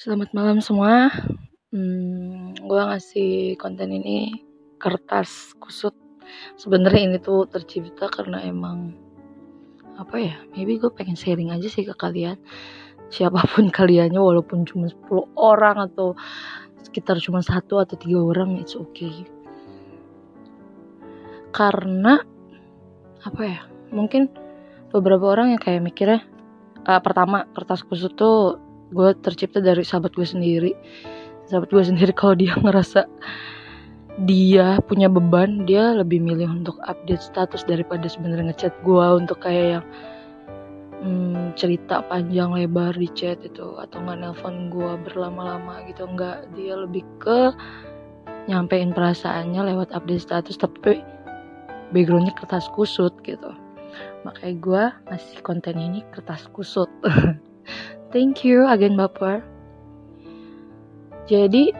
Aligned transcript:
Selamat 0.00 0.32
malam 0.32 0.64
semua. 0.64 1.12
Hmm, 1.76 2.56
gue 2.56 2.82
ngasih 2.88 3.60
konten 3.60 3.92
ini 3.92 4.32
kertas 4.80 5.52
kusut. 5.60 5.92
Sebenarnya 6.56 7.04
ini 7.04 7.18
tuh 7.20 7.44
tercipta 7.44 8.08
karena 8.08 8.40
emang 8.40 8.96
apa 10.00 10.16
ya? 10.16 10.40
Maybe 10.56 10.80
gue 10.80 10.88
pengen 10.88 11.20
sharing 11.20 11.52
aja 11.52 11.68
sih 11.68 11.84
ke 11.84 11.92
kalian. 11.92 12.40
Siapa 13.12 13.44
pun 13.52 13.68
kaliannya, 13.76 14.16
walaupun 14.16 14.64
cuma 14.64 14.88
10 14.88 15.36
orang 15.36 15.76
atau 15.92 16.16
sekitar 16.80 17.20
cuma 17.20 17.44
satu 17.44 17.84
atau 17.84 18.00
tiga 18.00 18.24
orang, 18.24 18.56
it's 18.56 18.72
okay. 18.72 19.28
Karena 21.52 22.24
apa 23.20 23.42
ya? 23.44 23.60
Mungkin 23.92 24.32
beberapa 24.96 25.28
orang 25.28 25.52
yang 25.52 25.60
kayak 25.60 25.84
mikirnya 25.84 26.24
uh, 26.88 27.04
pertama 27.04 27.44
kertas 27.52 27.84
kusut 27.84 28.16
tuh 28.16 28.69
gue 28.90 29.08
tercipta 29.22 29.62
dari 29.62 29.86
sahabat 29.86 30.12
gue 30.14 30.26
sendiri. 30.26 30.72
Sahabat 31.46 31.70
gue 31.70 31.82
sendiri 31.82 32.12
kalau 32.14 32.34
dia 32.34 32.54
ngerasa 32.64 33.06
dia 34.26 34.76
punya 34.84 35.08
beban 35.08 35.64
dia 35.64 35.96
lebih 35.96 36.20
milih 36.20 36.60
untuk 36.60 36.76
update 36.84 37.24
status 37.24 37.64
daripada 37.64 38.04
sebenarnya 38.04 38.52
ngechat 38.52 38.74
gue 38.84 39.06
untuk 39.16 39.40
kayak 39.40 39.80
yang 39.80 39.86
hmm, 41.00 41.56
cerita 41.56 42.04
panjang 42.04 42.52
lebar 42.52 42.92
di 42.92 43.08
chat 43.16 43.40
itu 43.40 43.80
atau 43.80 43.96
nggak 44.02 44.18
nelpon 44.20 44.68
gue 44.68 44.92
berlama-lama 45.08 45.82
gitu. 45.88 46.04
Nggak 46.04 46.52
dia 46.58 46.74
lebih 46.76 47.06
ke 47.22 47.54
nyampein 48.50 48.90
perasaannya 48.90 49.74
lewat 49.74 49.94
update 49.94 50.22
status 50.26 50.58
tapi 50.58 51.00
backgroundnya 51.94 52.34
kertas 52.36 52.66
kusut 52.74 53.14
gitu. 53.22 53.54
Makanya 54.22 54.54
gue 54.60 54.82
ngasih 55.10 55.38
konten 55.42 55.76
ini 55.80 56.06
kertas 56.12 56.46
kusut 56.52 56.90
thank 58.10 58.44
you 58.44 58.66
agen 58.66 58.94
baper 58.98 59.42
jadi 61.30 61.70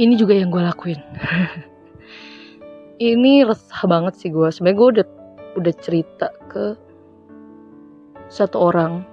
ini 0.00 0.14
juga 0.16 0.32
yang 0.34 0.48
gue 0.48 0.64
lakuin. 0.64 0.96
Ini 3.12 3.44
resah 3.44 3.84
banget 3.84 4.16
sih 4.16 4.30
gue 4.30 4.48
sebenarnya 4.48 4.78
gue 4.78 4.88
udah 4.96 5.06
udah 5.60 5.74
cerita 5.82 6.30
ke 6.48 6.78
satu 8.30 8.70
orang 8.70 9.04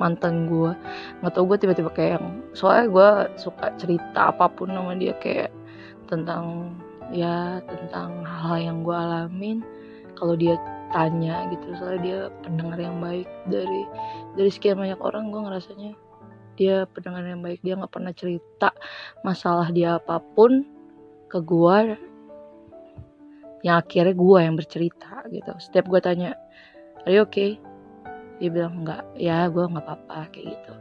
mantan 0.00 0.50
gue 0.50 0.74
nggak 1.22 1.32
tau 1.34 1.46
gue 1.46 1.54
tiba-tiba 1.54 1.90
kayak 1.94 2.18
yang 2.18 2.26
soalnya 2.50 2.86
gue 2.90 3.08
suka 3.38 3.70
cerita 3.78 4.34
apa 4.34 4.50
pun 4.50 4.74
sama 4.74 4.98
dia 4.98 5.14
kayak 5.22 5.54
tentang 6.10 6.74
ya 7.14 7.62
tentang 7.68 8.26
hal, 8.26 8.54
-hal 8.54 8.58
yang 8.58 8.78
gue 8.80 8.96
alamin. 8.96 9.58
Kalau 10.14 10.38
dia 10.38 10.56
tanya 10.94 11.50
gitu. 11.50 11.74
Soalnya 11.74 12.00
dia 12.00 12.20
pendengar 12.46 12.78
yang 12.78 13.02
baik. 13.02 13.26
Dari 13.50 13.82
dari 14.38 14.50
sekian 14.50 14.78
banyak 14.78 15.02
orang 15.02 15.34
gue 15.34 15.40
ngerasanya 15.42 15.92
dia 16.54 16.86
pendengar 16.94 17.26
yang 17.26 17.42
baik. 17.42 17.58
Dia 17.66 17.74
nggak 17.74 17.90
pernah 17.90 18.14
cerita 18.14 18.70
masalah 19.26 19.74
dia 19.74 19.98
apa 19.98 20.22
pun 20.22 20.62
ke 21.26 21.42
gue 21.42 21.76
yang 23.66 23.76
akhirnya 23.82 24.14
gue 24.14 24.38
yang 24.38 24.54
bercerita 24.54 25.26
gitu. 25.34 25.50
Setiap 25.58 25.90
gue 25.90 25.98
tanya 25.98 26.38
are 27.02 27.10
you 27.10 27.26
okay? 27.26 27.58
Dia 28.38 28.54
bilang 28.54 28.86
enggak 28.86 29.02
ya 29.18 29.50
gue 29.50 29.66
nggak 29.66 29.82
apa-apa 29.82 30.30
kayak 30.30 30.54
gitu. 30.54 30.72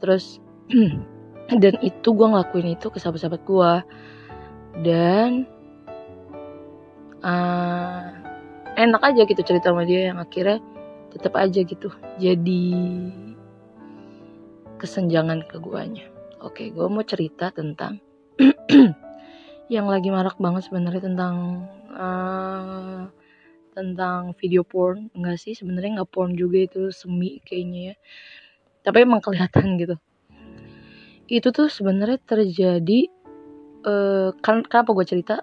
Terus 0.00 0.24
dan 1.62 1.74
itu 1.84 2.08
gue 2.08 2.26
ngelakuin 2.32 2.72
itu 2.72 2.88
ke 2.88 2.96
sahabat-sahabat 2.96 3.42
gue 3.44 3.72
dan 4.80 5.44
uh, 7.20 8.23
enak 8.74 9.02
aja 9.02 9.22
gitu 9.26 9.42
cerita 9.42 9.70
sama 9.70 9.86
dia 9.86 10.12
yang 10.12 10.18
akhirnya 10.18 10.58
tetap 11.14 11.38
aja 11.38 11.62
gitu 11.62 11.94
jadi 12.18 12.66
kesenjangan 14.78 15.46
ke 15.46 15.62
guanya. 15.62 16.04
Oke 16.42 16.68
gue 16.74 16.86
mau 16.90 17.06
cerita 17.06 17.54
tentang 17.54 18.02
yang 19.74 19.86
lagi 19.88 20.10
marak 20.12 20.36
banget 20.36 20.68
sebenarnya 20.68 21.08
tentang 21.08 21.64
uh, 21.94 23.08
tentang 23.72 24.34
video 24.36 24.66
porn. 24.66 25.08
Enggak 25.14 25.40
sih 25.40 25.54
sebenarnya 25.54 26.02
nggak 26.02 26.10
porn 26.10 26.34
juga 26.34 26.66
itu 26.66 26.90
semi 26.90 27.40
kayaknya 27.46 27.80
ya. 27.80 27.94
Tapi 28.84 29.06
emang 29.06 29.22
kelihatan 29.22 29.66
gitu. 29.80 29.96
Itu 31.30 31.48
tuh 31.54 31.72
sebenarnya 31.72 32.20
terjadi 32.20 33.08
uh, 33.86 34.36
kan 34.42 34.66
kenapa 34.66 34.92
gue 34.92 35.06
cerita? 35.06 35.40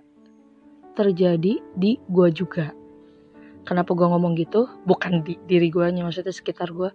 Terjadi 0.91 1.63
di 1.73 1.97
gue 1.97 2.29
juga 2.35 2.80
kenapa 3.67 3.91
gue 3.93 4.07
ngomong 4.07 4.33
gitu? 4.37 4.69
Bukan 4.85 5.25
di 5.25 5.37
diri 5.45 5.67
gue 5.69 5.85
nya 5.91 6.05
maksudnya 6.05 6.33
sekitar 6.33 6.71
gue 6.73 6.89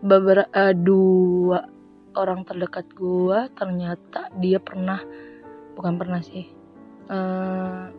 beberapa 0.00 0.48
uh, 0.56 0.72
dua 0.72 1.68
orang 2.16 2.42
terdekat 2.48 2.88
gue 2.96 3.38
ternyata 3.54 4.32
dia 4.40 4.56
pernah 4.58 4.98
bukan 5.76 6.00
pernah 6.00 6.18
sih 6.24 6.48
uh, 7.12 7.92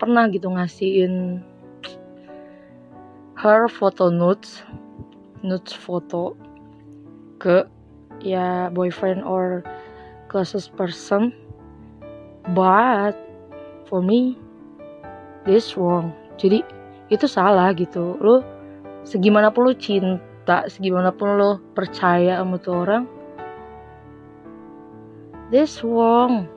pernah 0.00 0.26
gitu 0.32 0.48
ngasihin 0.48 1.44
her 3.36 3.68
photo 3.68 4.08
notes 4.08 4.64
notes 5.44 5.76
foto 5.76 6.34
ke 7.36 7.66
ya 8.22 8.70
boyfriend 8.70 9.26
or 9.26 9.66
closest 10.30 10.72
person. 10.78 11.34
But 12.54 13.18
for 13.90 14.00
me 14.00 14.38
this 15.44 15.74
wrong. 15.74 16.14
Jadi 16.38 16.62
itu 17.12 17.28
salah 17.28 17.76
gitu. 17.76 18.16
Lo 18.16 18.40
segimana 19.04 19.52
pun 19.52 19.68
lo 19.68 19.72
cinta 19.76 20.64
segimana 20.72 21.12
pun 21.12 21.36
lo 21.36 21.60
percaya 21.76 22.40
sama 22.40 22.56
tuh 22.56 22.74
orang 22.88 23.04
this 25.52 25.84
wrong. 25.84 26.48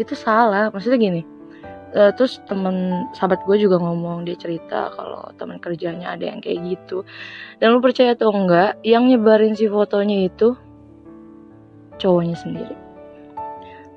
Itu 0.00 0.16
salah. 0.16 0.72
Maksudnya 0.72 0.96
gini 0.96 1.22
uh, 1.94 2.10
terus 2.14 2.38
temen 2.46 3.06
sahabat 3.14 3.42
gue 3.46 3.56
juga 3.58 3.78
ngomong 3.82 4.26
dia 4.26 4.38
cerita 4.38 4.90
kalau 4.94 5.30
teman 5.36 5.58
kerjanya 5.58 6.14
ada 6.14 6.30
yang 6.30 6.38
kayak 6.42 6.62
gitu. 6.66 7.02
Dan 7.58 7.74
lo 7.74 7.78
percaya 7.82 8.14
atau 8.14 8.30
enggak 8.30 8.78
yang 8.86 9.06
nyebarin 9.10 9.54
si 9.58 9.66
fotonya 9.66 10.30
itu 10.30 10.54
cowoknya 11.98 12.36
sendiri. 12.38 12.76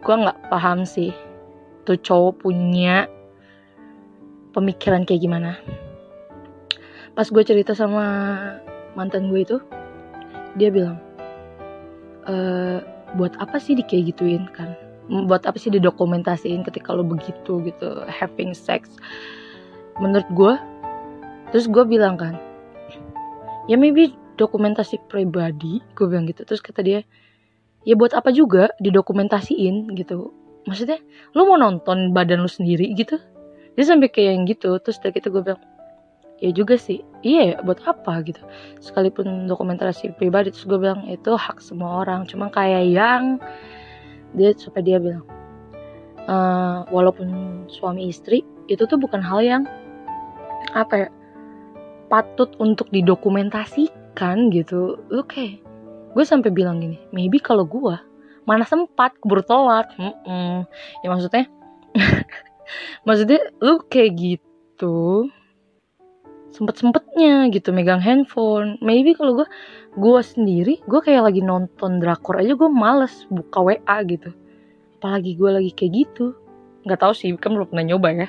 Gue 0.04 0.16
nggak 0.20 0.52
paham 0.52 0.84
sih 0.84 1.14
tuh 1.88 2.00
cowok 2.00 2.48
punya 2.48 3.08
pemikiran 4.56 5.04
kayak 5.04 5.24
gimana 5.24 5.52
pas 7.14 7.30
gue 7.30 7.44
cerita 7.46 7.78
sama 7.78 8.06
mantan 8.98 9.30
gue 9.30 9.46
itu 9.46 9.58
dia 10.58 10.70
bilang 10.74 10.98
e, 12.26 12.36
buat 13.14 13.38
apa 13.38 13.62
sih 13.62 13.78
di 13.78 13.86
kayak 13.86 14.14
gituin 14.14 14.46
kan? 14.50 14.74
Buat 15.30 15.46
apa 15.46 15.58
sih 15.62 15.70
didokumentasiin 15.70 16.66
ketika 16.66 16.96
lo 16.96 17.06
begitu 17.06 17.62
gitu 17.62 18.06
having 18.10 18.58
sex? 18.58 18.98
Menurut 20.02 20.30
gue 20.34 20.54
terus 21.54 21.70
gue 21.70 21.86
bilang 21.86 22.18
kan 22.18 22.34
ya 23.70 23.78
maybe 23.78 24.18
dokumentasi 24.42 25.06
pribadi 25.06 25.86
gue 25.94 26.06
bilang 26.10 26.26
gitu. 26.26 26.42
Terus 26.46 26.66
kata 26.66 26.82
dia 26.82 27.06
ya 27.86 27.94
buat 27.94 28.18
apa 28.18 28.34
juga 28.34 28.74
didokumentasiin 28.82 29.94
gitu? 29.94 30.34
Maksudnya 30.66 30.98
lo 31.38 31.46
mau 31.46 31.60
nonton 31.60 32.10
badan 32.16 32.42
lo 32.42 32.50
sendiri 32.50 32.90
gitu? 32.98 33.22
Dia 33.74 33.86
sampai 33.86 34.10
kayak 34.10 34.32
yang 34.38 34.44
gitu. 34.50 34.78
Terus 34.82 34.98
dari 35.02 35.18
itu 35.18 35.30
gue 35.30 35.44
bilang 35.46 35.62
ya 36.40 36.50
juga 36.54 36.76
sih. 36.80 37.04
Iya 37.24 37.42
ya 37.42 37.56
buat 37.64 37.80
apa 37.86 38.24
gitu. 38.26 38.42
Sekalipun 38.84 39.48
dokumentasi 39.48 40.16
pribadi 40.18 40.52
terus 40.52 40.68
gue 40.68 40.80
bilang 40.80 41.06
itu 41.08 41.34
hak 41.36 41.64
semua 41.64 42.04
orang. 42.04 42.26
Cuma 42.28 42.50
kayak 42.52 42.84
yang 42.90 43.24
dia 44.34 44.52
supaya 44.58 44.84
dia 44.84 44.98
bilang 44.98 45.24
e, 46.26 46.36
walaupun 46.90 47.28
suami 47.70 48.10
istri 48.10 48.42
itu 48.66 48.84
tuh 48.90 48.98
bukan 48.98 49.22
hal 49.22 49.40
yang 49.44 49.64
apa 50.74 51.08
ya 51.08 51.10
patut 52.10 52.52
untuk 52.60 52.90
didokumentasikan 52.92 54.52
gitu. 54.52 55.00
Lu 55.08 55.24
kayak 55.24 55.64
gue 56.14 56.24
sampai 56.28 56.54
bilang 56.54 56.84
gini 56.84 57.00
maybe 57.16 57.42
kalau 57.42 57.66
gue 57.66 57.96
mana 58.44 58.68
sempat 58.68 59.16
keburu 59.24 59.44
telat. 59.48 59.88
Mm 59.96 60.14
-mm. 60.28 60.56
ya 61.04 61.08
maksudnya 61.08 61.46
maksudnya 63.08 63.40
lu 63.64 63.80
kayak 63.88 64.12
gitu 64.18 65.30
sempet 66.54 66.78
sempetnya 66.78 67.50
gitu 67.50 67.74
megang 67.74 68.00
handphone. 68.00 68.78
Maybe 68.80 69.18
kalau 69.18 69.42
gue 69.42 69.48
gue 69.98 70.22
sendiri 70.22 70.80
gue 70.86 71.02
kayak 71.02 71.34
lagi 71.34 71.42
nonton 71.42 71.98
drakor 71.98 72.38
aja 72.38 72.54
gue 72.54 72.70
males 72.70 73.26
buka 73.34 73.60
wa 73.66 73.98
gitu. 74.06 74.30
Apalagi 75.02 75.34
gue 75.34 75.50
lagi 75.50 75.72
kayak 75.74 75.94
gitu. 76.06 76.38
Nggak 76.86 77.02
tahu 77.02 77.14
sih 77.18 77.34
kan 77.42 77.58
belum 77.58 77.74
pernah 77.74 77.86
nyoba 77.90 78.10
ya. 78.14 78.28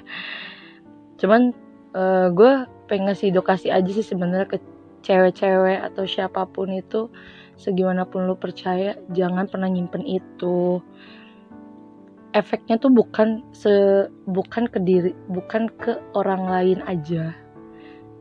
Cuman 1.21 1.53
uh, 1.93 2.33
gue 2.33 2.53
pengen 2.89 3.13
ngasih 3.13 3.29
edukasi 3.31 3.69
aja 3.69 3.91
sih 3.93 4.05
sebenarnya 4.05 4.49
ke 4.49 4.59
cewek-cewek 5.05 5.85
atau 5.85 6.09
siapa 6.09 6.49
pun 6.49 6.73
itu. 6.73 7.13
Segimanapun 7.55 8.27
lo 8.27 8.35
percaya 8.35 8.99
jangan 9.13 9.47
pernah 9.47 9.69
nyimpen 9.69 10.03
itu. 10.03 10.81
Efeknya 12.35 12.83
tuh 12.83 12.91
bukan 12.91 13.47
se 13.55 13.71
bukan 14.27 14.67
ke 14.67 14.83
diri 14.83 15.15
bukan 15.31 15.71
ke 15.79 16.03
orang 16.19 16.51
lain 16.51 16.83
aja 16.83 17.44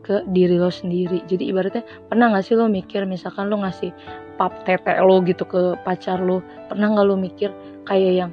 ke 0.03 0.21
diri 0.35 0.59
lo 0.59 0.67
sendiri. 0.67 1.23
Jadi 1.25 1.50
ibaratnya 1.50 1.83
pernah 2.11 2.35
gak 2.35 2.44
sih 2.45 2.59
lo 2.59 2.67
mikir 2.67 3.07
misalkan 3.07 3.47
lo 3.47 3.63
ngasih 3.63 3.95
pap 4.35 4.67
tete 4.67 5.00
lo 5.00 5.23
gitu 5.23 5.47
ke 5.47 5.79
pacar 5.88 6.19
lo 6.19 6.41
pernah 6.67 6.89
nggak 6.89 7.05
lo 7.05 7.15
mikir 7.15 7.53
kayak 7.85 8.13
yang 8.25 8.31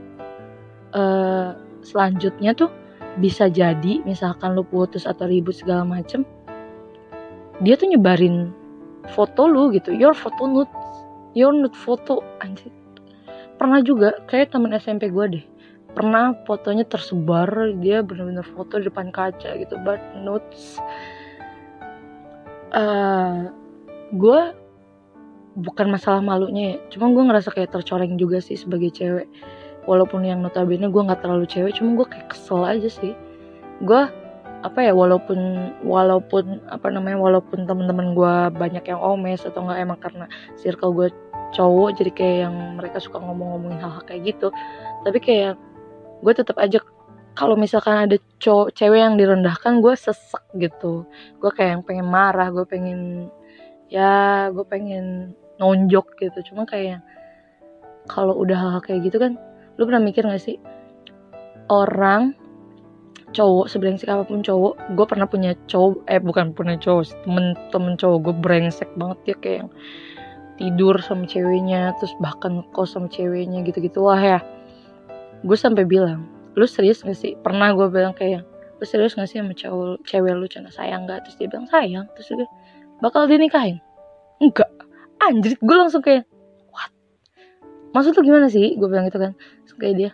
uh, 0.96 1.52
selanjutnya 1.84 2.56
tuh 2.56 2.72
bisa 3.20 3.52
jadi 3.52 4.00
misalkan 4.02 4.56
lo 4.56 4.64
putus 4.64 5.04
atau 5.04 5.28
ribut 5.28 5.54
segala 5.54 5.84
macem 5.84 6.24
dia 7.60 7.76
tuh 7.76 7.92
nyebarin 7.92 8.56
foto 9.12 9.44
lu 9.44 9.68
gitu. 9.72 9.92
Your 9.92 10.16
foto 10.16 10.48
nude 10.48 10.72
your 11.36 11.52
nude 11.52 11.76
foto. 11.76 12.24
Anjir. 12.40 12.72
Pernah 13.60 13.84
juga 13.84 14.16
kayak 14.24 14.56
temen 14.56 14.72
SMP 14.72 15.12
gue 15.12 15.26
deh. 15.28 15.44
Pernah 15.92 16.32
fotonya 16.48 16.88
tersebar 16.88 17.76
dia 17.82 18.00
bener-bener 18.00 18.46
foto 18.46 18.80
di 18.80 18.88
depan 18.88 19.12
kaca 19.12 19.58
gitu 19.58 19.74
but 19.84 20.00
nudes 20.16 20.78
uh, 22.70 22.78
eh, 22.78 23.36
gue 24.14 24.40
bukan 25.58 25.86
masalah 25.90 26.22
malunya 26.22 26.74
ya. 26.74 26.76
Cuma 26.94 27.10
gue 27.10 27.22
ngerasa 27.22 27.50
kayak 27.50 27.74
tercoreng 27.74 28.14
juga 28.16 28.38
sih 28.38 28.58
sebagai 28.58 28.90
cewek. 28.94 29.26
Walaupun 29.88 30.22
yang 30.22 30.44
notabene 30.44 30.86
gue 30.86 31.02
nggak 31.02 31.24
terlalu 31.24 31.46
cewek 31.48 31.74
cuma 31.78 31.98
gue 31.98 32.06
kayak 32.06 32.28
kesel 32.30 32.62
aja 32.62 32.88
sih. 32.88 33.14
Gue 33.82 34.06
apa 34.60 34.84
ya 34.84 34.92
walaupun 34.92 35.72
walaupun 35.88 36.60
apa 36.68 36.92
namanya 36.92 37.16
walaupun 37.16 37.64
temen-temen 37.64 38.12
gue 38.12 38.34
banyak 38.60 38.84
yang 38.84 39.00
omes 39.00 39.40
atau 39.48 39.64
nggak 39.64 39.80
emang 39.80 40.00
karena 40.04 40.26
circle 40.60 40.92
gue 40.92 41.08
cowok 41.56 41.96
jadi 41.96 42.10
kayak 42.12 42.36
yang 42.44 42.54
mereka 42.76 43.00
suka 43.00 43.18
ngomong-ngomongin 43.24 43.80
hal-hal 43.80 44.04
kayak 44.04 44.36
gitu. 44.36 44.48
Tapi 45.02 45.18
kayak 45.18 45.56
gue 46.20 46.32
tetap 46.36 46.60
aja 46.60 46.78
kalau 47.40 47.56
misalkan 47.56 48.04
ada 48.04 48.20
cowok 48.36 48.76
cewek 48.76 49.00
yang 49.00 49.16
direndahkan 49.16 49.80
gue 49.80 49.96
sesek 49.96 50.44
gitu. 50.60 51.08
Gue 51.40 51.48
kayak 51.48 51.80
yang 51.80 51.84
pengen 51.88 52.04
marah 52.12 52.52
gue 52.52 52.68
pengen 52.68 53.32
ya 53.88 54.52
gue 54.52 54.60
pengen 54.68 55.32
nonjok 55.56 56.20
gitu. 56.20 56.52
Cuma 56.52 56.68
kayak 56.68 57.00
kalau 58.12 58.36
udah 58.36 58.60
hal-hal 58.60 58.84
kayak 58.84 59.08
gitu 59.08 59.16
kan 59.16 59.40
lu 59.80 59.88
pernah 59.88 60.04
mikir 60.04 60.28
gak 60.28 60.36
sih? 60.36 60.60
Orang 61.72 62.36
cowok 63.32 63.72
sebrengsek 63.72 64.12
apa 64.12 64.28
pun 64.28 64.44
cowok 64.44 64.92
gue 64.92 65.06
pernah 65.08 65.24
punya 65.24 65.56
cowok 65.64 66.04
eh 66.12 66.20
bukan 66.20 66.52
punya 66.52 66.76
cowok 66.76 67.24
temen 67.24 67.56
temen 67.72 67.96
cowok 67.96 68.18
gue 68.20 68.34
brengsek 68.36 68.90
banget 69.00 69.18
ya 69.24 69.36
kayak 69.40 69.56
yang 69.64 69.70
tidur 70.60 71.00
sama 71.00 71.24
ceweknya 71.24 71.96
terus 71.96 72.12
bahkan 72.20 72.60
kos 72.76 72.92
sama 72.92 73.08
ceweknya 73.08 73.64
gitu 73.64 73.80
gitu 73.80 74.04
lah 74.04 74.20
ya. 74.20 74.38
Gue 75.40 75.56
sampai 75.56 75.88
bilang 75.88 76.39
lu 76.54 76.66
serius 76.66 77.02
gak 77.02 77.18
sih? 77.18 77.36
Pernah 77.38 77.74
gue 77.74 77.86
bilang 77.90 78.14
kayak 78.16 78.42
lu 78.80 78.84
serius 78.86 79.14
gak 79.14 79.28
sih 79.30 79.38
sama 79.38 79.54
cowok 79.54 80.02
cewek 80.06 80.34
lu 80.34 80.46
cina 80.50 80.70
sayang 80.72 81.06
gak 81.06 81.26
terus 81.26 81.36
dia 81.38 81.48
bilang 81.50 81.68
sayang. 81.70 82.06
Terus 82.18 82.26
dia 82.34 82.48
bakal 83.04 83.26
dinikahin? 83.30 83.78
Enggak. 84.40 84.70
Anjir 85.20 85.54
gue 85.60 85.76
langsung 85.76 86.00
kayak 86.00 86.24
what? 86.72 86.90
Maksud 87.92 88.16
lu 88.18 88.22
gimana 88.24 88.48
sih? 88.48 88.74
Gue 88.78 88.88
bilang 88.88 89.06
gitu 89.06 89.20
kan. 89.20 89.32
Terus 89.66 89.76
kayak 89.78 89.96
dia 89.96 90.10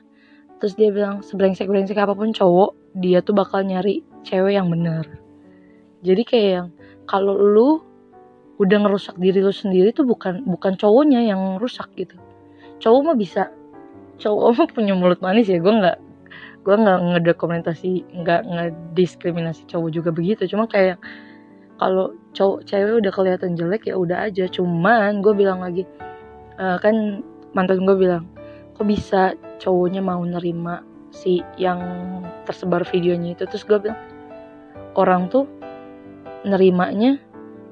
terus 0.56 0.72
dia 0.72 0.88
bilang 0.88 1.20
sebrengsek 1.20 1.68
brengsek 1.68 2.00
apa 2.00 2.16
pun 2.16 2.32
cowok 2.32 2.96
dia 2.96 3.20
tuh 3.20 3.36
bakal 3.36 3.60
nyari 3.60 4.00
cewek 4.24 4.56
yang 4.56 4.72
bener. 4.72 5.04
Jadi 6.00 6.22
kayak 6.24 6.50
yang 6.50 6.68
kalau 7.04 7.36
lu 7.36 7.84
udah 8.56 8.88
ngerusak 8.88 9.20
diri 9.20 9.44
lu 9.44 9.52
sendiri 9.52 9.92
tuh 9.92 10.08
bukan 10.08 10.48
bukan 10.48 10.80
cowoknya 10.80 11.28
yang 11.28 11.60
rusak 11.60 11.92
gitu. 11.94 12.16
Cowok 12.80 13.00
mah 13.12 13.16
bisa 13.16 13.52
cowok 14.16 14.72
punya 14.72 14.96
mulut 14.96 15.20
manis 15.20 15.48
ya 15.48 15.60
gue 15.60 15.68
nggak 15.68 15.96
gue 16.66 16.74
nggak 16.74 17.00
ngedokumentasi 17.14 18.02
nggak 18.10 18.42
ngediskriminasi 18.42 19.70
cowok 19.70 19.90
juga 19.94 20.10
begitu. 20.10 20.50
Cuma 20.50 20.66
kayak 20.66 20.98
kalau 21.78 22.10
cowok 22.34 22.66
cewek 22.66 23.06
udah 23.06 23.12
kelihatan 23.14 23.54
jelek 23.54 23.86
ya 23.86 23.94
udah 23.94 24.26
aja. 24.26 24.50
Cuman 24.50 25.22
gue 25.22 25.30
bilang 25.30 25.62
lagi 25.62 25.86
uh, 26.58 26.74
kan 26.82 27.22
mantan 27.54 27.86
gue 27.86 27.94
bilang 27.94 28.26
kok 28.74 28.82
bisa 28.82 29.38
cowoknya 29.62 30.02
mau 30.02 30.18
nerima 30.26 30.82
si 31.14 31.38
yang 31.54 31.78
tersebar 32.50 32.82
videonya 32.82 33.38
itu? 33.38 33.46
Terus 33.46 33.62
gue 33.62 33.78
bilang 33.86 34.00
orang 34.98 35.30
tuh 35.30 35.46
nerimanya 36.42 37.22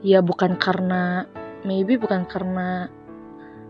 ya 0.06 0.22
bukan 0.22 0.54
karena 0.54 1.26
maybe 1.66 1.98
bukan 1.98 2.30
karena 2.30 2.86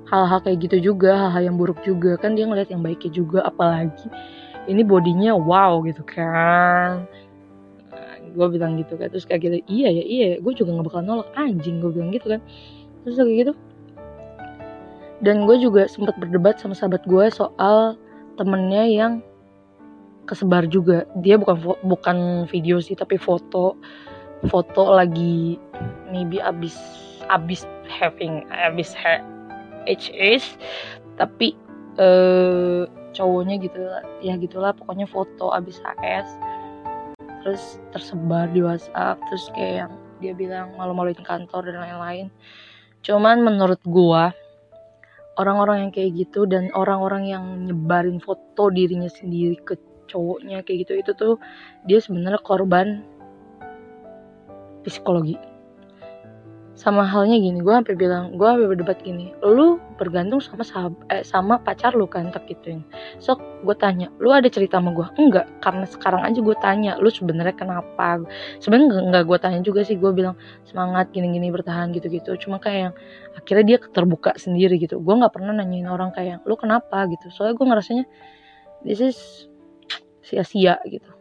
hal-hal 0.04 0.44
kayak 0.44 0.68
gitu 0.68 0.92
juga 0.92 1.16
hal-hal 1.16 1.48
yang 1.48 1.56
buruk 1.56 1.80
juga. 1.80 2.20
Kan 2.20 2.36
dia 2.36 2.44
ngeliat 2.44 2.68
yang 2.68 2.84
baiknya 2.84 3.08
juga 3.08 3.40
apalagi 3.48 4.04
ini 4.70 4.82
bodinya 4.82 5.36
wow 5.36 5.80
gitu 5.84 6.00
kan. 6.06 7.04
Gue 8.34 8.50
bilang 8.50 8.74
gitu 8.80 8.98
kan 8.98 9.14
terus 9.14 9.30
kayak 9.30 9.46
gitu 9.46 9.56
iya 9.70 9.94
ya 9.94 10.02
iya 10.02 10.28
gue 10.42 10.52
juga 10.56 10.74
nggak 10.74 10.86
bakal 10.90 11.00
nolak. 11.06 11.28
Anjing 11.38 11.78
gue 11.78 11.90
bilang 11.94 12.10
gitu 12.10 12.34
kan. 12.34 12.40
Terus 13.06 13.16
kayak 13.20 13.38
gitu. 13.46 13.52
Dan 15.22 15.46
gue 15.48 15.56
juga 15.62 15.86
sempat 15.86 16.18
berdebat 16.18 16.58
sama 16.58 16.74
sahabat 16.76 17.06
gue 17.06 17.24
soal 17.30 17.94
temennya 18.34 18.84
yang 18.90 19.12
kesebar 20.26 20.66
juga. 20.66 21.06
Dia 21.22 21.38
bukan 21.38 21.78
bukan 21.86 22.18
video 22.50 22.82
sih 22.82 22.98
tapi 22.98 23.20
foto. 23.20 23.78
Foto 24.44 24.82
lagi 24.92 25.56
maybe 26.12 26.36
abis 26.36 26.76
abis 27.32 27.64
having 27.88 28.44
abis 28.52 28.92
ha 28.92 29.24
HS 29.88 30.60
tapi 31.16 31.56
eh 31.96 32.84
cowoknya 33.14 33.62
gitu 33.62 33.78
ya 34.20 34.34
gitulah 34.36 34.74
pokoknya 34.74 35.06
foto 35.06 35.54
abis 35.54 35.78
HS 35.80 36.28
terus 37.46 37.78
tersebar 37.94 38.50
di 38.50 38.60
WhatsApp 38.64 39.20
terus 39.30 39.46
kayak 39.54 39.86
yang 39.86 39.92
dia 40.24 40.32
bilang 40.32 40.72
malu-maluin 40.80 41.20
kantor 41.20 41.68
dan 41.68 41.84
lain-lain. 41.84 42.26
Cuman 43.04 43.44
menurut 43.44 43.80
gua 43.84 44.32
orang-orang 45.36 45.88
yang 45.88 45.92
kayak 45.92 46.10
gitu 46.16 46.48
dan 46.48 46.72
orang-orang 46.72 47.28
yang 47.28 47.44
nyebarin 47.68 48.22
foto 48.22 48.70
dirinya 48.70 49.10
sendiri 49.12 49.58
ke 49.60 49.76
cowoknya 50.06 50.62
kayak 50.62 50.86
gitu 50.88 50.92
itu 51.02 51.10
tuh 51.16 51.34
dia 51.84 51.98
sebenarnya 51.98 52.38
korban 52.40 53.02
psikologi 54.86 55.34
sama 56.74 57.06
halnya 57.06 57.38
gini 57.38 57.62
gue 57.62 57.70
sampai 57.70 57.94
bilang 57.94 58.34
gue 58.34 58.42
sampai 58.42 58.66
berdebat 58.66 58.98
gini 59.06 59.30
lu 59.46 59.78
bergantung 59.94 60.42
sama 60.42 60.66
sahab, 60.66 60.98
eh, 61.06 61.22
sama 61.22 61.62
pacar 61.62 61.94
lu 61.94 62.10
kan 62.10 62.34
tak 62.34 62.50
gituin. 62.50 62.82
So 63.22 63.38
gue 63.62 63.76
tanya 63.78 64.10
lu 64.18 64.34
ada 64.34 64.50
cerita 64.50 64.82
sama 64.82 64.90
gue 64.90 65.06
enggak 65.14 65.46
karena 65.62 65.86
sekarang 65.86 66.26
aja 66.26 66.42
gue 66.42 66.56
tanya 66.58 66.98
lu 66.98 67.06
sebenarnya 67.14 67.54
kenapa? 67.54 68.26
Sebenarnya 68.58 68.90
enggak, 68.90 69.22
gue 69.30 69.38
tanya 69.38 69.60
juga 69.62 69.86
sih 69.86 69.94
gue 69.94 70.10
bilang 70.10 70.34
semangat 70.66 71.14
gini-gini 71.14 71.54
bertahan 71.54 71.94
gitu-gitu. 71.94 72.34
Cuma 72.42 72.58
kayak 72.58 72.90
yang 72.90 72.94
akhirnya 73.38 73.64
dia 73.64 73.78
terbuka 73.78 74.34
sendiri 74.34 74.74
gitu. 74.82 74.98
Gue 74.98 75.14
nggak 75.14 75.30
pernah 75.30 75.54
nanyain 75.54 75.86
orang 75.86 76.10
kayak 76.10 76.42
lu 76.42 76.58
kenapa? 76.58 77.06
gitu. 77.06 77.30
Soalnya 77.30 77.54
gue 77.54 77.66
ngerasanya 77.70 78.04
this 78.82 78.98
is 78.98 79.18
sia-sia 80.26 80.82
gitu 80.90 81.13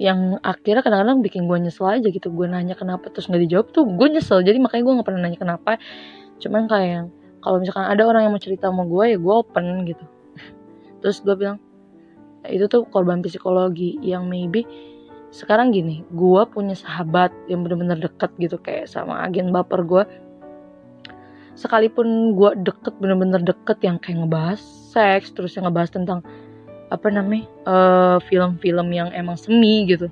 yang 0.00 0.40
akhirnya 0.40 0.80
kadang-kadang 0.80 1.20
bikin 1.20 1.44
gue 1.44 1.60
nyesel 1.60 1.84
aja 1.84 2.08
gitu. 2.08 2.32
Gue 2.32 2.48
nanya 2.48 2.72
kenapa 2.72 3.12
terus 3.12 3.28
nggak 3.28 3.44
dijawab 3.44 3.66
tuh 3.76 3.84
gue 3.84 4.08
nyesel. 4.08 4.40
Jadi 4.40 4.56
makanya 4.56 4.82
gue 4.88 4.94
nggak 4.96 5.08
pernah 5.12 5.20
nanya 5.28 5.38
kenapa. 5.38 5.76
Cuman 6.40 6.64
kayak 6.72 7.12
kalau 7.44 7.60
misalkan 7.60 7.84
ada 7.84 8.02
orang 8.08 8.24
yang 8.24 8.32
mau 8.32 8.40
cerita 8.40 8.72
sama 8.72 8.88
gue 8.88 9.04
ya 9.12 9.18
gue 9.20 9.34
open 9.36 9.84
gitu. 9.84 10.04
Terus 11.04 11.20
gue 11.20 11.36
bilang 11.36 11.60
itu 12.48 12.64
tuh 12.72 12.88
korban 12.88 13.20
psikologi 13.20 14.00
yang 14.00 14.24
maybe 14.24 14.64
sekarang 15.30 15.70
gini 15.70 16.02
gue 16.10 16.42
punya 16.50 16.74
sahabat 16.74 17.30
yang 17.46 17.62
bener-bener 17.62 18.00
deket 18.00 18.32
gitu 18.40 18.56
kayak 18.58 18.90
sama 18.90 19.22
agen 19.22 19.54
baper 19.54 19.86
gue 19.86 20.02
sekalipun 21.54 22.34
gue 22.34 22.50
deket 22.66 22.96
bener-bener 22.98 23.38
deket 23.44 23.78
yang 23.84 24.00
kayak 24.02 24.26
ngebahas 24.26 24.60
seks 24.90 25.30
terus 25.30 25.54
yang 25.54 25.70
ngebahas 25.70 25.92
tentang 25.92 26.24
apa 26.90 27.08
namanya 27.08 27.46
uh, 27.66 28.18
film-film 28.26 28.90
yang 28.90 29.08
emang 29.14 29.38
semi 29.38 29.86
gitu. 29.86 30.10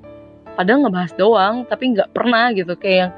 Padahal 0.54 0.86
ngebahas 0.86 1.12
doang 1.18 1.66
tapi 1.66 1.94
nggak 1.94 2.14
pernah 2.14 2.50
gitu. 2.54 2.74
Kayak 2.78 3.14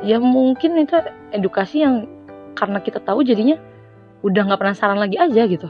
yang 0.00 0.24
ya 0.24 0.28
mungkin 0.32 0.80
itu 0.80 0.96
edukasi 1.32 1.84
yang 1.84 2.08
karena 2.56 2.80
kita 2.80 3.00
tahu 3.04 3.20
jadinya 3.24 3.56
udah 4.20 4.52
nggak 4.52 4.60
penasaran 4.60 5.00
lagi 5.00 5.16
aja 5.16 5.42
gitu. 5.48 5.68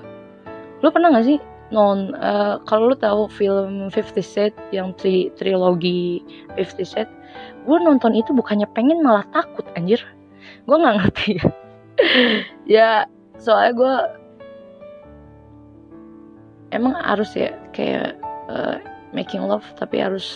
Lo 0.82 0.90
pernah 0.90 1.14
nggak 1.14 1.26
sih 1.26 1.38
non 1.70 2.18
uh, 2.18 2.58
kalau 2.66 2.90
lo 2.90 2.96
tahu 2.98 3.30
film 3.30 3.94
Fifty 3.94 4.18
Shades 4.18 4.58
yang 4.74 4.90
tri 4.98 5.30
trilogi 5.38 6.18
Fifty 6.58 6.82
Shades 6.82 7.14
gue 7.62 7.78
nonton 7.78 8.10
itu 8.18 8.34
bukannya 8.34 8.66
pengen 8.74 9.02
malah 9.04 9.22
takut 9.30 9.62
anjir. 9.78 10.02
Gue 10.66 10.76
nggak 10.76 10.96
ngerti. 11.00 11.30
Ya 12.64 13.04
soalnya 13.36 13.72
gue 13.76 13.94
emang 16.70 16.94
harus 16.98 17.34
ya 17.34 17.54
kayak 17.74 18.18
uh, 18.50 18.78
making 19.14 19.42
love 19.42 19.66
tapi 19.78 20.02
harus 20.02 20.26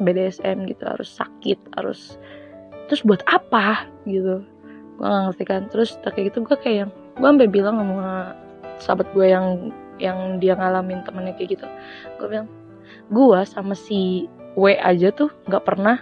BDSM 0.00 0.64
gitu 0.68 0.84
harus 0.88 1.08
sakit 1.12 1.58
harus 1.76 2.16
terus 2.88 3.02
buat 3.04 3.24
apa 3.28 3.88
gitu. 4.08 4.44
Gue 5.00 5.06
gak 5.08 5.22
ngerti 5.32 5.44
kan. 5.48 5.62
Terus 5.72 5.96
kayak 6.04 6.32
gitu 6.32 6.44
gue 6.44 6.56
kayak 6.58 6.88
gue 7.16 7.28
sampai 7.28 7.48
bilang 7.48 7.80
sama 7.80 8.36
sahabat 8.80 9.08
gue 9.12 9.26
yang 9.28 9.72
yang 10.00 10.40
dia 10.42 10.56
ngalamin 10.56 11.04
temennya 11.04 11.36
kayak 11.36 11.60
gitu. 11.60 11.66
Gue 12.20 12.28
bilang 12.28 12.48
gue 13.12 13.40
sama 13.48 13.76
si 13.76 14.28
W 14.56 14.76
aja 14.76 15.08
tuh 15.12 15.32
nggak 15.48 15.64
pernah 15.64 15.96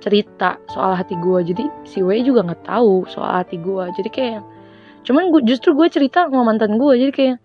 cerita 0.00 0.56
soal 0.72 0.96
hati 0.96 1.16
gue 1.16 1.38
jadi 1.52 1.64
si 1.84 2.00
W 2.00 2.12
juga 2.24 2.44
nggak 2.44 2.64
tahu 2.64 3.04
soal 3.08 3.44
hati 3.44 3.60
gue 3.60 3.84
jadi 4.00 4.10
kayak 4.12 4.42
cuman 5.04 5.32
gue 5.32 5.40
justru 5.48 5.76
gue 5.76 5.88
cerita 5.92 6.28
sama 6.28 6.44
mantan 6.44 6.76
gue 6.80 6.92
jadi 6.96 7.12
kayak 7.12 7.36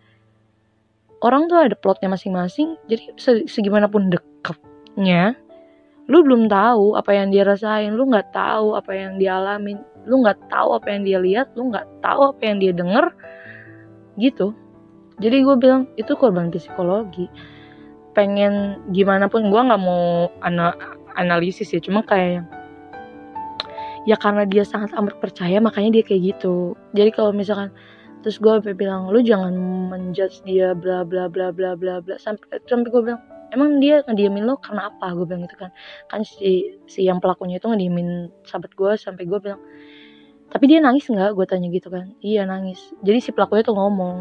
orang 1.25 1.49
tuh 1.49 1.57
ada 1.57 1.73
plotnya 1.73 2.13
masing-masing 2.13 2.77
jadi 2.85 3.17
segimanapun 3.49 4.13
dekatnya 4.13 5.33
lu 6.05 6.21
belum 6.21 6.45
tahu 6.45 6.93
apa 6.93 7.17
yang 7.17 7.33
dia 7.33 7.41
rasain 7.41 7.97
lu 7.97 8.05
nggak 8.05 8.29
tahu 8.29 8.77
apa 8.77 8.93
yang 8.93 9.17
dia 9.17 9.41
alamin 9.41 9.81
lu 10.05 10.21
nggak 10.21 10.37
tahu 10.53 10.77
apa 10.77 10.87
yang 10.93 11.01
dia 11.01 11.17
lihat 11.17 11.47
lu 11.57 11.73
nggak 11.73 11.85
tahu 12.05 12.29
apa 12.29 12.41
yang 12.45 12.57
dia 12.61 12.71
denger 12.71 13.09
gitu. 14.19 14.55
Jadi 15.19 15.43
gue 15.43 15.55
bilang 15.55 15.87
itu 15.95 16.11
korban 16.15 16.51
psikologi. 16.51 17.27
Pengen 18.15 18.79
gimana 18.95 19.27
pun 19.27 19.47
gue 19.51 19.61
nggak 19.61 19.81
mau 19.81 20.31
ana 20.39 20.75
analisis 21.15 21.71
ya 21.71 21.79
cuma 21.79 22.03
kayak 22.03 22.43
ya 24.05 24.15
karena 24.19 24.43
dia 24.45 24.63
sangat 24.67 24.93
amat 24.95 25.17
percaya 25.19 25.57
makanya 25.59 25.99
dia 25.99 26.03
kayak 26.03 26.35
gitu. 26.35 26.75
Jadi 26.95 27.09
kalau 27.11 27.31
misalkan 27.31 27.71
terus 28.25 28.41
gue 28.41 28.73
bilang 28.73 29.13
lu 29.13 29.21
jangan 29.21 29.53
menjudge 29.93 30.41
dia 30.49 30.73
bla 30.73 31.05
bla 31.05 31.29
bla 31.29 31.53
bla 31.53 31.77
bla 31.77 32.01
bla. 32.01 32.17
Sampai 32.17 32.57
sampai 32.65 32.89
gue 32.89 33.01
bilang 33.05 33.21
emang 33.53 33.77
dia 33.77 34.01
ngediamin 34.09 34.49
lo 34.49 34.57
karena 34.57 34.89
apa? 34.89 35.13
Gue 35.13 35.29
bilang 35.29 35.45
gitu 35.45 35.61
kan. 35.61 35.69
Kan 36.09 36.25
si 36.25 36.73
si 36.89 37.05
yang 37.05 37.21
pelakunya 37.21 37.61
itu 37.61 37.69
ngediamin 37.69 38.33
sahabat 38.41 38.73
gue 38.73 38.91
sampai 38.97 39.29
gue 39.29 39.37
bilang 39.37 39.61
tapi 40.49 40.65
dia 40.65 40.81
nangis 40.81 41.05
nggak? 41.05 41.37
Gue 41.37 41.45
tanya 41.45 41.69
gitu 41.69 41.93
kan. 41.93 42.17
Iya 42.25 42.49
nangis. 42.49 42.81
Jadi 43.05 43.21
si 43.21 43.29
pelakunya 43.29 43.61
tuh 43.61 43.77
ngomong 43.77 44.17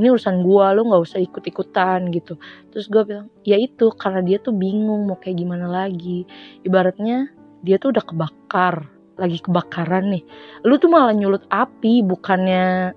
ini 0.00 0.06
urusan 0.08 0.40
gue 0.40 0.66
lo 0.72 0.80
nggak 0.88 1.02
usah 1.04 1.20
ikut 1.20 1.44
ikutan 1.44 2.08
gitu. 2.08 2.40
Terus 2.72 2.88
gue 2.88 3.04
bilang 3.04 3.28
ya 3.44 3.60
itu 3.60 3.92
karena 4.00 4.24
dia 4.24 4.40
tuh 4.40 4.56
bingung 4.56 5.04
mau 5.04 5.20
kayak 5.20 5.36
gimana 5.44 5.68
lagi. 5.68 6.24
Ibaratnya 6.64 7.28
dia 7.60 7.76
tuh 7.76 7.92
udah 7.92 8.00
kebakar 8.00 8.88
lagi 9.20 9.36
kebakaran 9.44 10.08
nih. 10.08 10.24
Lu 10.64 10.80
tuh 10.80 10.88
malah 10.88 11.12
nyulut 11.12 11.44
api 11.52 12.00
bukannya 12.00 12.96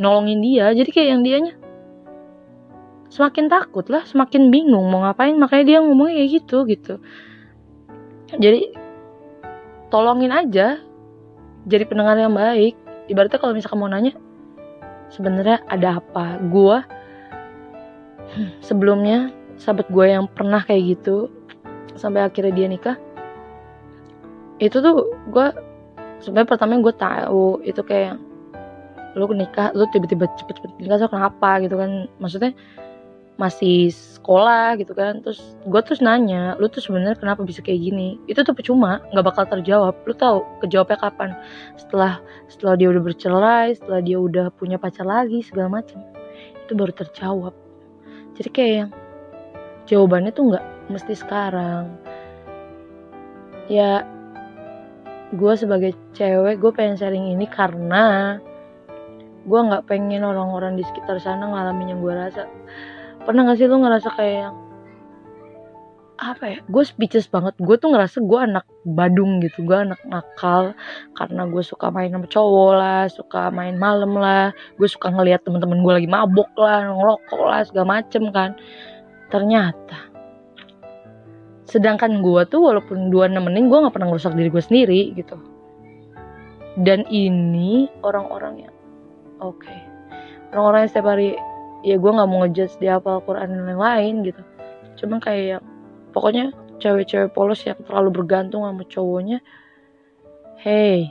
nolongin 0.00 0.40
dia 0.42 0.70
jadi 0.72 0.90
kayak 0.90 1.08
yang 1.08 1.22
dianya. 1.22 1.54
Semakin 3.12 3.46
takut 3.46 3.86
lah 3.86 4.02
semakin 4.08 4.50
bingung 4.50 4.90
mau 4.90 5.06
ngapain 5.06 5.38
makanya 5.38 5.64
dia 5.64 5.78
ngomongnya 5.82 6.18
kayak 6.18 6.30
gitu 6.42 6.56
gitu. 6.66 6.94
Jadi 8.34 8.74
tolongin 9.92 10.34
aja 10.34 10.82
jadi 11.64 11.84
pendengar 11.86 12.18
yang 12.18 12.34
baik. 12.34 12.74
Ibaratnya 13.06 13.38
kalau 13.38 13.54
misalkan 13.54 13.78
mau 13.78 13.90
nanya 13.90 14.16
sebenarnya 15.14 15.62
ada 15.70 16.02
apa? 16.02 16.42
Gue 16.42 16.82
sebelumnya 18.66 19.30
sahabat 19.60 19.86
gue 19.90 20.06
yang 20.10 20.26
pernah 20.26 20.62
kayak 20.66 20.98
gitu 20.98 21.30
sampai 21.94 22.26
akhirnya 22.26 22.52
dia 22.54 22.66
nikah 22.66 22.98
itu 24.58 24.78
tuh 24.78 25.14
gue 25.30 25.46
sebenarnya 26.22 26.48
pertama 26.48 26.78
gue 26.78 26.94
tahu 26.94 27.62
itu 27.66 27.82
kayak 27.82 28.18
lu 29.14 29.30
nikah 29.30 29.70
lu 29.74 29.86
tiba-tiba 29.94 30.26
cepet-cepet 30.38 30.70
nikah 30.82 30.98
so 30.98 31.08
kenapa 31.08 31.62
gitu 31.62 31.78
kan? 31.78 32.10
Maksudnya 32.18 32.52
masih 33.34 33.90
sekolah 33.90 34.78
gitu 34.78 34.94
kan? 34.94 35.18
Terus 35.22 35.58
gue 35.66 35.80
terus 35.82 35.98
nanya 35.98 36.54
lu 36.62 36.70
tuh 36.70 36.78
sebenarnya 36.82 37.18
kenapa 37.18 37.42
bisa 37.42 37.62
kayak 37.62 37.82
gini? 37.82 38.18
Itu 38.30 38.46
tuh 38.46 38.54
percuma 38.54 39.02
nggak 39.10 39.26
bakal 39.26 39.44
terjawab. 39.50 39.94
Lu 40.06 40.14
tahu 40.14 40.42
kejawabnya 40.62 40.98
kapan? 41.02 41.30
Setelah 41.74 42.22
setelah 42.46 42.74
dia 42.78 42.88
udah 42.94 43.02
bercerai 43.02 43.68
setelah 43.74 44.00
dia 44.02 44.18
udah 44.18 44.50
punya 44.54 44.78
pacar 44.78 45.06
lagi 45.06 45.42
segala 45.42 45.82
macam 45.82 46.02
itu 46.64 46.72
baru 46.72 46.92
terjawab. 46.94 47.54
Jadi 48.34 48.50
kayak 48.50 48.88
jawabannya 49.90 50.30
tuh 50.32 50.54
nggak 50.54 50.64
mesti 50.90 51.14
sekarang. 51.18 51.90
Ya 53.68 54.06
gue 55.34 55.52
sebagai 55.58 55.92
cewek 56.14 56.62
gue 56.62 56.70
pengen 56.70 56.94
sharing 56.94 57.34
ini 57.34 57.50
karena 57.50 58.38
gue 59.44 59.60
nggak 59.60 59.84
pengen 59.84 60.24
orang-orang 60.24 60.80
di 60.80 60.84
sekitar 60.84 61.20
sana 61.20 61.44
ngalamin 61.48 61.96
yang 61.96 62.00
gue 62.00 62.14
rasa. 62.16 62.48
Pernah 63.24 63.48
gak 63.48 63.56
sih 63.56 63.68
lu 63.68 63.80
ngerasa 63.80 64.08
kayak 64.20 64.52
apa 66.14 66.44
ya 66.46 66.58
gue 66.64 66.84
speechless 66.84 67.28
banget. 67.28 67.52
Gue 67.60 67.76
tuh 67.76 67.92
ngerasa 67.92 68.22
gue 68.24 68.40
anak 68.40 68.64
badung 68.88 69.44
gitu 69.44 69.64
gue 69.64 69.76
anak 69.76 70.00
nakal. 70.08 70.72
Karena 71.16 71.44
gue 71.48 71.62
suka 71.64 71.92
main 71.92 72.12
sama 72.12 72.28
cowok 72.28 72.72
lah 72.76 73.02
suka 73.08 73.52
main 73.52 73.76
malam 73.76 74.16
lah. 74.16 74.52
Gue 74.80 74.88
suka 74.88 75.12
ngeliat 75.12 75.44
temen-temen 75.44 75.84
gue 75.84 75.92
lagi 75.92 76.08
mabok 76.08 76.50
lah 76.56 76.88
ngerokok 76.88 77.42
lah 77.44 77.60
segala 77.68 77.86
macem 78.00 78.22
kan. 78.32 78.56
Ternyata 79.28 80.14
sedangkan 81.64 82.20
gue 82.22 82.44
tuh 82.46 82.60
walaupun 82.60 83.08
dua 83.08 83.26
nemenin 83.26 83.66
gue 83.66 83.78
nggak 83.82 83.96
pernah 83.96 84.12
ngerusak 84.12 84.36
diri 84.36 84.48
gue 84.52 84.62
sendiri 84.62 85.00
gitu. 85.16 85.36
Dan 86.74 87.06
ini 87.10 87.86
orang-orang 88.02 88.68
yang 88.68 88.74
oke. 89.40 89.62
Okay. 89.62 89.78
orang-orang 90.54 90.86
yang 90.86 90.90
setiap 90.90 91.08
hari 91.10 91.30
ya 91.82 91.96
gue 91.98 92.10
nggak 92.14 92.28
mau 92.30 92.46
ngejudge 92.46 92.78
dia 92.78 93.02
apa 93.02 93.18
Al-Quran 93.18 93.48
dan 93.50 93.62
lain-lain 93.66 94.14
gitu. 94.22 94.42
Cuma 94.94 95.18
kayak 95.18 95.60
pokoknya 96.14 96.54
cewek-cewek 96.78 97.34
polos 97.34 97.62
yang 97.66 97.78
terlalu 97.86 98.22
bergantung 98.22 98.66
sama 98.66 98.82
cowoknya 98.86 99.38
hey 100.62 101.10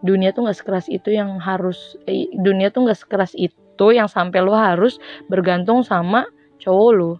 dunia 0.00 0.32
tuh 0.32 0.48
nggak 0.48 0.58
sekeras 0.58 0.86
itu 0.88 1.12
yang 1.12 1.36
harus 1.42 1.98
eh, 2.08 2.30
dunia 2.32 2.72
tuh 2.72 2.88
nggak 2.88 2.98
sekeras 2.98 3.36
itu 3.36 3.86
yang 3.92 4.08
sampai 4.08 4.40
lo 4.40 4.56
harus 4.56 4.96
bergantung 5.28 5.84
sama 5.84 6.24
cowok 6.62 6.90
lo 6.96 7.12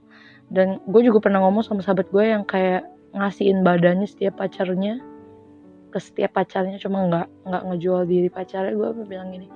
dan 0.49 0.81
gue 0.89 1.03
juga 1.05 1.21
pernah 1.23 1.45
ngomong 1.45 1.63
sama 1.63 1.85
sahabat 1.85 2.09
gue 2.09 2.25
yang 2.25 2.43
kayak 2.49 2.89
ngasihin 3.13 3.61
badannya 3.61 4.09
setiap 4.09 4.41
pacarnya 4.41 5.03
ke 5.91 5.99
setiap 5.99 6.39
pacarnya 6.39 6.79
cuma 6.79 7.03
nggak 7.11 7.27
nggak 7.51 7.63
ngejual 7.67 8.07
diri 8.07 8.31
pacarnya. 8.31 8.79
Gue 8.79 8.95
bilang 9.03 9.35
gini 9.35 9.51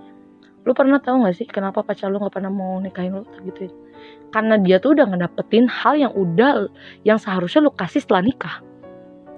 lu 0.65 0.73
pernah 0.73 0.97
tahu 0.99 1.29
gak 1.29 1.37
sih 1.37 1.47
kenapa 1.49 1.85
pacar 1.85 2.09
lu 2.09 2.17
gak 2.21 2.41
pernah 2.41 2.49
mau 2.49 2.81
nikahin 2.81 3.21
lu? 3.21 3.25
Gitu 3.45 3.69
karena 4.35 4.59
dia 4.59 4.83
tuh 4.83 4.99
udah 4.99 5.07
ngedapetin 5.15 5.71
hal 5.71 5.95
yang 5.95 6.11
udah 6.11 6.67
yang 7.07 7.23
seharusnya 7.23 7.63
lu 7.63 7.71
kasih 7.71 8.03
setelah 8.03 8.27
nikah. 8.27 8.57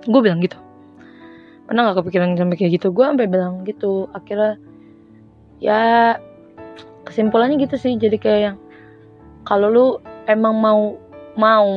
Gue 0.08 0.24
bilang 0.24 0.40
gitu. 0.40 0.56
Pernah 1.68 1.92
gak 1.92 2.00
kepikiran 2.00 2.32
sampai 2.32 2.56
kayak 2.56 2.80
gitu? 2.80 2.88
Gue 2.96 3.04
sampai 3.04 3.28
bilang 3.28 3.60
gitu. 3.68 4.08
Akhirnya 4.16 4.56
ya 5.60 6.16
kesimpulannya 7.04 7.60
gitu 7.60 7.76
sih. 7.76 7.92
Jadi 8.00 8.16
kayak 8.16 8.40
yang 8.40 8.56
kalau 9.44 9.68
lu 9.68 9.86
emang 10.24 10.56
mau 10.56 10.96
mau 11.36 11.68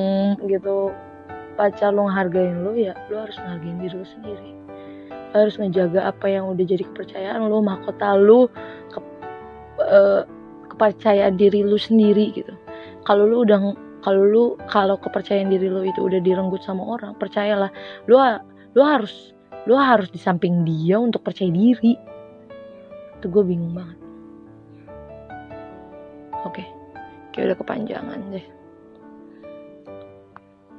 gitu 0.47 0.95
pacar 1.59 1.91
lu 1.91 2.07
ngehargain 2.07 2.63
lu 2.63 2.71
ya 2.79 2.95
lu 3.11 3.19
harus 3.19 3.35
ngehargain 3.35 3.83
diri 3.83 3.95
lu 3.99 4.07
sendiri. 4.07 4.49
Lu 5.11 5.35
harus 5.35 5.59
ngejaga 5.59 6.07
apa 6.07 6.31
yang 6.31 6.47
udah 6.47 6.63
jadi 6.63 6.87
kepercayaan 6.87 7.43
lu 7.51 7.59
mahkota 7.59 8.15
lu 8.15 8.47
ke 8.95 8.99
uh, 9.89 10.21
kepercayaan 10.69 11.35
diri 11.35 11.65
lu 11.65 11.75
sendiri 11.75 12.31
gitu. 12.31 12.53
Kalau 13.03 13.27
lu 13.27 13.43
udah 13.43 13.59
kalau 13.99 14.23
lu 14.23 14.43
kalau 14.71 14.95
kepercayaan 14.95 15.51
diri 15.51 15.67
lu 15.67 15.83
itu 15.83 15.99
udah 16.07 16.23
direnggut 16.23 16.63
sama 16.63 16.87
orang 16.87 17.19
percayalah 17.19 17.67
lu 18.07 18.15
lu 18.77 18.81
harus 18.85 19.35
lu 19.67 19.75
harus 19.75 20.07
di 20.07 20.21
samping 20.21 20.63
dia 20.63 20.95
untuk 21.01 21.25
percaya 21.25 21.51
diri. 21.51 21.99
Itu 23.19 23.27
gue 23.27 23.43
bingung 23.43 23.75
banget. 23.75 23.99
Oke 26.47 26.63
kayak 27.35 27.51
udah 27.51 27.57
kepanjangan 27.59 28.19
deh. 28.31 28.45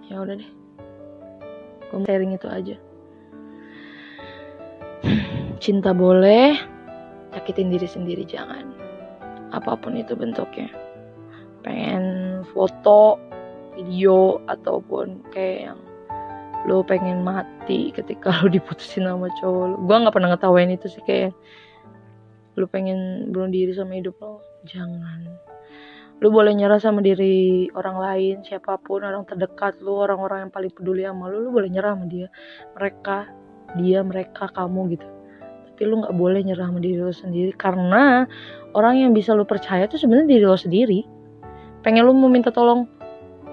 Ya 0.09 0.17
udah 0.25 0.35
deh. 0.41 0.51
Gue 1.93 2.01
sharing 2.07 2.33
itu 2.39 2.49
aja. 2.49 2.77
Cinta 5.63 5.93
boleh 5.93 6.57
sakitin 7.31 7.71
diri 7.71 7.87
sendiri 7.87 8.27
jangan 8.27 8.80
apa 9.51 9.77
pun 9.79 9.99
itu 9.99 10.15
bentuknya. 10.15 10.71
Pengen 11.61 12.41
foto 12.55 13.21
video 13.77 14.41
ataupun 14.49 15.25
kayak 15.33 15.73
yang 15.73 15.81
lo 16.69 16.85
pengen 16.85 17.25
mati 17.25 17.89
ketika 17.95 18.37
lo 18.45 18.53
diputusin 18.53 19.09
sama 19.09 19.33
cowok 19.41 19.65
lo. 19.75 19.77
Gue 19.85 19.97
nggak 19.97 20.15
pernah 20.15 20.31
ngetawain 20.35 20.73
itu 20.73 20.87
sih 20.91 21.03
kayak 21.05 21.33
lo 22.59 22.67
pengen 22.69 23.31
bunuh 23.33 23.49
diri 23.49 23.73
sama 23.73 23.97
hidup 23.97 24.17
lo. 24.21 24.45
Jangan. 24.69 25.25
Lo 26.21 26.29
boleh 26.29 26.53
nyerah 26.53 26.77
sama 26.77 27.01
diri 27.01 27.73
orang 27.73 27.97
lain 27.97 28.37
siapa 28.45 28.77
pun 28.77 29.01
orang 29.01 29.25
terdekat 29.25 29.81
lo 29.81 30.05
orang-orang 30.05 30.49
yang 30.49 30.53
paling 30.53 30.69
peduli 30.69 31.09
sama 31.09 31.33
lo 31.33 31.41
lo 31.41 31.49
boleh 31.49 31.73
nyerah 31.73 31.97
sama 31.97 32.07
dia. 32.11 32.29
Mereka 32.77 33.17
dia 33.81 33.99
mereka 34.05 34.53
kamu 34.53 34.81
gitu. 35.01 35.09
Tapi 35.73 35.83
lo 35.89 36.05
nggak 36.05 36.17
boleh 36.17 36.41
nyerah 36.45 36.69
sama 36.69 36.81
diri 36.85 37.01
lo 37.01 37.15
sendiri 37.15 37.57
karena 37.57 38.29
orang 38.75 39.03
yang 39.03 39.13
bisa 39.17 39.35
lo 39.35 39.47
percaya 39.47 39.87
tuh 39.91 39.99
sebenarnya 39.99 40.39
diri 40.39 40.45
lo 40.47 40.59
sendiri. 40.59 41.01
Pengen 41.81 42.07
lo 42.07 42.13
mau 42.13 42.29
minta 42.31 42.53
tolong 42.53 42.87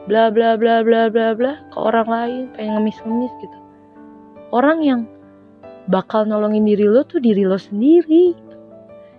bla 0.08 0.32
bla 0.32 0.56
bla 0.56 0.84
bla 0.84 1.12
bla 1.12 1.36
bla 1.36 1.54
ke 1.72 1.78
orang 1.78 2.08
lain 2.08 2.44
pengen 2.56 2.80
ngemis-ngemis 2.80 3.34
gitu. 3.44 3.58
Orang 4.56 4.84
yang 4.84 5.08
bakal 5.88 6.28
nolongin 6.28 6.64
diri 6.64 6.88
lo 6.88 7.04
tuh 7.04 7.20
diri 7.20 7.44
lo 7.44 7.60
sendiri. 7.60 8.36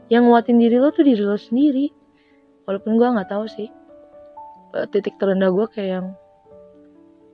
Yang 0.08 0.22
nguatin 0.24 0.56
diri 0.56 0.76
lo 0.80 0.88
tuh 0.92 1.04
diri 1.04 1.20
lo 1.20 1.36
sendiri. 1.36 1.92
Walaupun 2.64 2.96
gue 2.96 3.08
nggak 3.08 3.28
tahu 3.32 3.44
sih 3.48 3.68
eh, 4.76 4.86
titik 4.92 5.16
terendah 5.16 5.48
gue 5.48 5.66
kayak 5.72 5.90
yang 6.00 6.06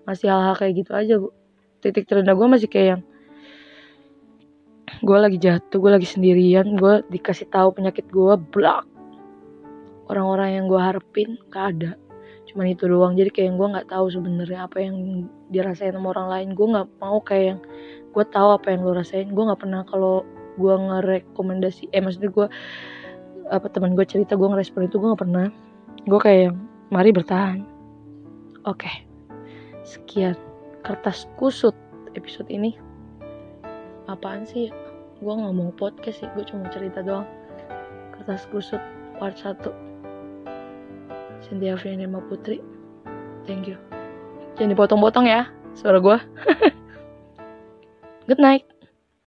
masih 0.04 0.30
hal-hal 0.30 0.54
kayak 0.54 0.72
gitu 0.84 0.92
aja 0.92 1.14
gue 1.16 1.32
titik 1.80 2.04
terendah 2.06 2.36
gue 2.36 2.46
masih 2.48 2.68
kayak 2.68 2.88
yang 2.96 3.02
gue 5.04 5.18
lagi 5.20 5.36
jatuh 5.36 5.78
gue 5.78 5.92
lagi 6.00 6.08
sendirian 6.08 6.80
gue 6.80 7.04
dikasih 7.12 7.46
tahu 7.52 7.76
penyakit 7.76 8.08
gue 8.08 8.34
blak. 8.50 8.88
Orang-orang 10.08 10.60
yang 10.60 10.64
gue 10.68 10.80
harapin 10.80 11.36
gak 11.52 11.76
ada. 11.76 11.92
Cuman 12.48 12.72
itu 12.72 12.88
doang. 12.88 13.16
Jadi 13.16 13.30
kayak 13.32 13.56
gue 13.56 13.68
nggak 13.72 13.88
tahu 13.88 14.12
sebenarnya 14.12 14.68
apa 14.68 14.80
yang 14.80 15.28
dirasain 15.48 15.96
sama 15.96 16.12
orang 16.12 16.28
lain. 16.28 16.48
Gue 16.52 16.66
nggak 16.72 16.88
mau 17.00 17.20
kayak 17.24 17.44
yang 17.56 17.60
gue 18.12 18.24
tahu 18.28 18.48
apa 18.52 18.66
yang 18.72 18.84
lo 18.84 18.92
rasain. 18.96 19.32
Gue 19.32 19.44
nggak 19.48 19.60
pernah 19.64 19.82
kalau 19.88 20.24
gue 20.54 20.74
ngerekomendasi 20.76 21.90
eh 21.90 21.98
maksudnya 21.98 22.30
gue 22.30 22.46
apa 23.50 23.66
teman 23.68 23.98
gue 23.98 24.06
cerita 24.06 24.38
gue 24.38 24.48
ngerespon 24.48 24.86
itu 24.88 24.96
gue 25.00 25.08
nggak 25.08 25.22
pernah. 25.24 25.46
Gue 26.04 26.20
kayak 26.20 26.40
yang 26.52 26.56
mari 26.92 27.10
bertahan. 27.12 27.64
Oke. 28.68 28.92
Sekian 29.84 30.36
kertas 30.84 31.28
kusut 31.40 31.76
episode 32.12 32.48
ini. 32.52 32.76
Apaan 34.04 34.44
sih 34.44 34.83
gue 35.20 35.34
ngomong 35.34 35.76
podcast 35.76 36.22
sih 36.22 36.28
gue 36.32 36.44
cuma 36.46 36.66
cerita 36.70 37.02
doang. 37.04 37.26
Kertas 38.14 38.46
kusut 38.50 38.80
part 39.18 39.36
1 39.38 39.60
Cynthia 41.44 41.76
Frienema 41.76 42.24
Putri. 42.24 42.58
Thank 43.44 43.68
you. 43.68 43.76
Jangan 44.56 44.72
dipotong-potong 44.72 45.26
ya 45.26 45.50
suara 45.74 45.98
gue 45.98 46.18
good 48.30 48.38
night 48.38 48.62